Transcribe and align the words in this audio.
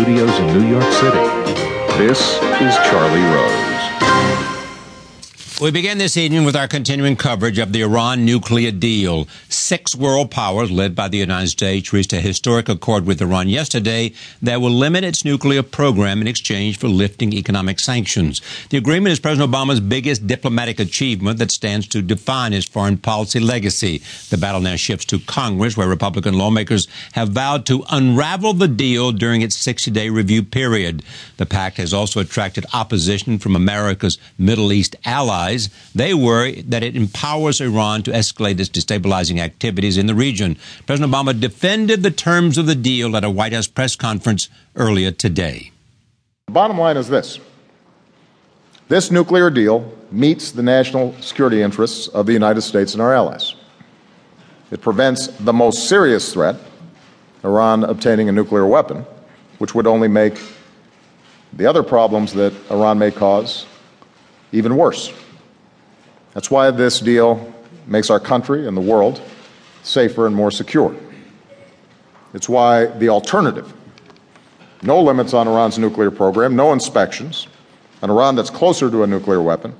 studios 0.00 0.38
in 0.38 0.46
New 0.46 0.66
York 0.66 0.92
City. 0.94 1.26
This 1.98 2.20
is 2.62 2.74
Charlie 2.88 3.20
Rose. 3.20 3.79
We 5.60 5.70
begin 5.70 5.98
this 5.98 6.16
evening 6.16 6.46
with 6.46 6.56
our 6.56 6.66
continuing 6.66 7.16
coverage 7.16 7.58
of 7.58 7.74
the 7.74 7.82
Iran 7.82 8.24
nuclear 8.24 8.70
deal. 8.70 9.28
Six 9.50 9.94
world 9.94 10.30
powers, 10.30 10.70
led 10.70 10.94
by 10.94 11.08
the 11.08 11.18
United 11.18 11.48
States, 11.48 11.92
reached 11.92 12.14
a 12.14 12.20
historic 12.22 12.70
accord 12.70 13.04
with 13.04 13.20
Iran 13.20 13.46
yesterday 13.46 14.14
that 14.40 14.62
will 14.62 14.70
limit 14.70 15.04
its 15.04 15.22
nuclear 15.22 15.62
program 15.62 16.22
in 16.22 16.28
exchange 16.28 16.78
for 16.78 16.88
lifting 16.88 17.34
economic 17.34 17.78
sanctions. 17.78 18.40
The 18.70 18.78
agreement 18.78 19.12
is 19.12 19.20
President 19.20 19.52
Obama's 19.52 19.80
biggest 19.80 20.26
diplomatic 20.26 20.80
achievement 20.80 21.38
that 21.40 21.50
stands 21.50 21.86
to 21.88 22.00
define 22.00 22.52
his 22.52 22.64
foreign 22.64 22.96
policy 22.96 23.38
legacy. 23.38 24.00
The 24.30 24.38
battle 24.38 24.62
now 24.62 24.76
shifts 24.76 25.04
to 25.06 25.18
Congress, 25.18 25.76
where 25.76 25.86
Republican 25.86 26.38
lawmakers 26.38 26.88
have 27.12 27.28
vowed 27.28 27.66
to 27.66 27.84
unravel 27.90 28.54
the 28.54 28.66
deal 28.66 29.12
during 29.12 29.42
its 29.42 29.56
60 29.56 29.90
day 29.90 30.08
review 30.08 30.42
period. 30.42 31.02
The 31.36 31.44
pact 31.44 31.76
has 31.76 31.92
also 31.92 32.18
attracted 32.18 32.64
opposition 32.72 33.38
from 33.38 33.54
America's 33.54 34.16
Middle 34.38 34.72
East 34.72 34.96
allies 35.04 35.49
they 35.94 36.14
worry 36.14 36.62
that 36.62 36.82
it 36.82 36.96
empowers 36.96 37.60
Iran 37.60 38.02
to 38.04 38.10
escalate 38.10 38.60
its 38.60 38.68
destabilizing 38.68 39.38
activities 39.38 39.96
in 39.96 40.06
the 40.06 40.14
region. 40.14 40.56
President 40.86 41.12
Obama 41.12 41.38
defended 41.38 42.02
the 42.02 42.10
terms 42.10 42.58
of 42.58 42.66
the 42.66 42.74
deal 42.74 43.16
at 43.16 43.24
a 43.24 43.30
White 43.30 43.52
House 43.52 43.66
press 43.66 43.96
conference 43.96 44.48
earlier 44.76 45.10
today. 45.10 45.70
The 46.46 46.52
bottom 46.52 46.78
line 46.78 46.96
is 46.96 47.08
this 47.08 47.40
this 48.88 49.10
nuclear 49.10 49.50
deal 49.50 49.92
meets 50.10 50.50
the 50.50 50.62
national 50.62 51.14
security 51.20 51.62
interests 51.62 52.08
of 52.08 52.26
the 52.26 52.32
United 52.32 52.62
States 52.62 52.92
and 52.92 53.00
our 53.00 53.14
allies. 53.14 53.54
It 54.72 54.80
prevents 54.80 55.28
the 55.28 55.52
most 55.52 55.88
serious 55.88 56.32
threat, 56.32 56.56
Iran 57.44 57.84
obtaining 57.84 58.28
a 58.28 58.32
nuclear 58.32 58.66
weapon, 58.66 59.04
which 59.58 59.74
would 59.74 59.86
only 59.86 60.08
make 60.08 60.40
the 61.52 61.66
other 61.66 61.82
problems 61.82 62.32
that 62.34 62.52
Iran 62.70 62.98
may 62.98 63.10
cause 63.10 63.66
even 64.52 64.76
worse. 64.76 65.12
That's 66.34 66.50
why 66.50 66.70
this 66.70 67.00
deal 67.00 67.52
makes 67.86 68.10
our 68.10 68.20
country 68.20 68.66
and 68.66 68.76
the 68.76 68.80
world 68.80 69.20
safer 69.82 70.26
and 70.26 70.34
more 70.34 70.50
secure. 70.50 70.94
It's 72.34 72.48
why 72.48 72.86
the 72.86 73.08
alternative 73.08 73.72
no 74.82 75.02
limits 75.02 75.34
on 75.34 75.46
Iran's 75.46 75.78
nuclear 75.78 76.10
program, 76.10 76.56
no 76.56 76.72
inspections, 76.72 77.48
an 78.00 78.08
Iran 78.08 78.34
that's 78.34 78.48
closer 78.48 78.90
to 78.90 79.02
a 79.02 79.06
nuclear 79.06 79.42
weapon, 79.42 79.74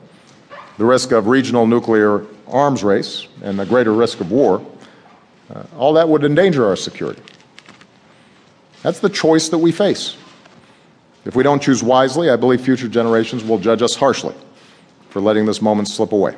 the 0.77 0.85
risk 0.85 1.13
of 1.13 1.27
regional 1.27 1.67
nuclear 1.67 2.27
arms 2.47 2.85
race, 2.85 3.27
and 3.43 3.59
a 3.61 3.65
greater 3.65 3.95
risk 3.95 4.21
of 4.21 4.31
war, 4.31 4.63
uh, 5.55 5.63
all 5.79 5.95
that 5.95 6.07
would 6.07 6.23
endanger 6.23 6.67
our 6.67 6.77
security. 6.77 7.23
That's 8.83 9.01
the 9.01 9.09
choice 9.09 9.49
that 9.49 9.59
we 9.59 9.73
face. 9.73 10.17
If 11.25 11.35
we 11.35 11.43
don't 11.43 11.63
choose 11.63 11.83
wisely, 11.83 12.29
I 12.29 12.37
believe 12.37 12.61
future 12.61 12.89
generations 12.89 13.43
will 13.43 13.59
judge 13.59 13.81
us 13.81 13.95
harshly 13.95 14.35
for 15.11 15.21
letting 15.21 15.47
this 15.47 15.61
moment 15.61 15.89
slip 15.89 16.13
away. 16.13 16.35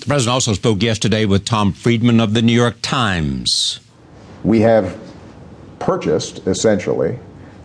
The 0.00 0.06
president 0.06 0.34
also 0.34 0.52
spoke 0.54 0.82
yesterday 0.82 1.24
with 1.24 1.44
Tom 1.44 1.72
Friedman 1.72 2.20
of 2.20 2.34
the 2.34 2.42
New 2.42 2.52
York 2.52 2.76
Times. 2.82 3.80
We 4.42 4.60
have 4.60 4.98
purchased, 5.78 6.46
essentially, 6.46 7.18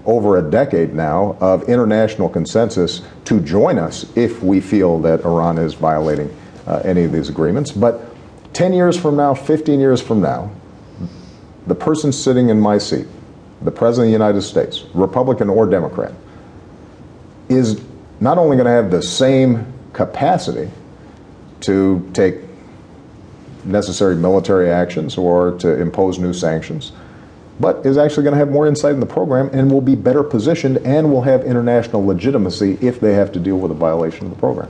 over 0.05 0.37
a 0.37 0.51
decade 0.51 0.93
now 0.93 1.37
of 1.39 1.67
international 1.69 2.29
consensus 2.29 3.01
to 3.25 3.39
join 3.39 3.79
us 3.79 4.05
if 4.15 4.43
we 4.43 4.61
feel 4.61 4.99
that 4.99 5.21
Iran 5.25 5.57
is 5.57 5.73
violating 5.73 6.35
uh, 6.67 6.81
any 6.83 7.03
of 7.03 7.11
these 7.11 7.29
agreements. 7.29 7.71
But 7.71 8.01
10 8.53 8.73
years 8.73 8.99
from 8.99 9.15
now, 9.15 9.33
15 9.33 9.79
years 9.79 10.01
from 10.01 10.21
now, 10.21 10.51
the 11.67 11.75
person 11.75 12.11
sitting 12.11 12.49
in 12.49 12.59
my 12.59 12.77
seat, 12.77 13.07
the 13.61 13.71
President 13.71 14.07
of 14.07 14.19
the 14.19 14.25
United 14.25 14.41
States, 14.41 14.83
Republican 14.93 15.49
or 15.49 15.65
Democrat, 15.65 16.13
is 17.49 17.81
not 18.19 18.37
only 18.37 18.55
going 18.55 18.65
to 18.65 18.71
have 18.71 18.91
the 18.91 19.01
same 19.01 19.65
capacity 19.93 20.69
to 21.61 22.09
take 22.13 22.35
necessary 23.63 24.15
military 24.15 24.69
actions 24.69 25.17
or 25.17 25.51
to 25.57 25.79
impose 25.81 26.19
new 26.19 26.33
sanctions, 26.33 26.91
but 27.59 27.85
is 27.85 27.97
actually 27.97 28.23
going 28.23 28.33
to 28.33 28.37
have 28.37 28.49
more 28.49 28.67
insight 28.67 28.93
in 28.93 28.99
the 28.99 29.05
program 29.05 29.49
and 29.53 29.71
will 29.71 29.81
be 29.81 29.95
better 29.95 30.23
positioned 30.23 30.77
and 30.79 31.11
will 31.11 31.21
have 31.21 31.43
international 31.43 32.05
legitimacy 32.05 32.77
if 32.81 32.99
they 32.99 33.13
have 33.13 33.31
to 33.31 33.39
deal 33.39 33.57
with 33.57 33.71
a 33.71 33.75
violation 33.75 34.25
of 34.25 34.31
the 34.31 34.39
program. 34.39 34.69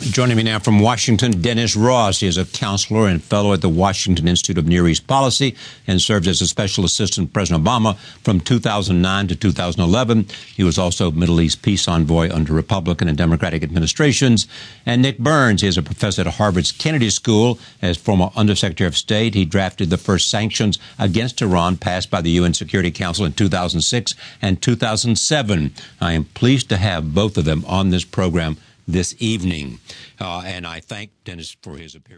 Joining 0.00 0.36
me 0.36 0.42
now 0.42 0.58
from 0.58 0.80
Washington, 0.80 1.40
Dennis 1.40 1.76
Ross. 1.76 2.18
He 2.18 2.26
is 2.26 2.36
a 2.36 2.44
counselor 2.44 3.06
and 3.06 3.22
fellow 3.22 3.52
at 3.52 3.60
the 3.60 3.68
Washington 3.68 4.26
Institute 4.26 4.58
of 4.58 4.66
Near 4.66 4.88
East 4.88 5.06
Policy 5.06 5.54
and 5.86 6.02
served 6.02 6.26
as 6.26 6.40
a 6.42 6.48
special 6.48 6.84
assistant 6.84 7.28
to 7.28 7.32
President 7.32 7.64
Obama 7.64 7.96
from 8.24 8.40
2009 8.40 9.28
to 9.28 9.36
2011. 9.36 10.26
He 10.56 10.64
was 10.64 10.78
also 10.78 11.12
Middle 11.12 11.40
East 11.40 11.62
peace 11.62 11.86
envoy 11.86 12.28
under 12.32 12.52
Republican 12.52 13.06
and 13.06 13.16
Democratic 13.16 13.62
administrations. 13.62 14.48
And 14.84 15.00
Nick 15.00 15.18
Burns, 15.18 15.62
he 15.62 15.68
is 15.68 15.78
a 15.78 15.82
professor 15.82 16.22
at 16.22 16.26
Harvard's 16.26 16.72
Kennedy 16.72 17.10
School. 17.10 17.60
As 17.80 17.96
former 17.96 18.30
Undersecretary 18.34 18.88
of 18.88 18.96
State, 18.96 19.34
he 19.34 19.44
drafted 19.44 19.90
the 19.90 19.96
first 19.96 20.28
sanctions 20.28 20.76
against 20.98 21.40
Iran 21.40 21.76
passed 21.76 22.10
by 22.10 22.20
the 22.20 22.30
UN 22.30 22.52
Security 22.52 22.90
Council 22.90 23.24
in 23.24 23.32
2006 23.32 24.14
and 24.42 24.60
2007. 24.60 25.72
I 26.00 26.12
am 26.14 26.24
pleased 26.24 26.68
to 26.70 26.78
have 26.78 27.14
both 27.14 27.38
of 27.38 27.44
them 27.44 27.64
on 27.66 27.90
this 27.90 28.04
program 28.04 28.56
this 28.86 29.14
evening. 29.18 29.78
Uh, 30.20 30.42
and 30.44 30.66
I 30.66 30.80
thank 30.80 31.10
Dennis 31.24 31.56
for 31.62 31.76
his 31.76 31.94
appearance. 31.94 32.12